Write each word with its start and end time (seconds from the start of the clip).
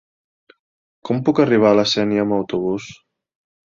Com 1.09 1.21
puc 1.29 1.41
arribar 1.45 1.73
a 1.75 1.79
la 1.81 1.85
Sénia 1.93 2.25
amb 2.25 2.37
autobús? 2.39 2.89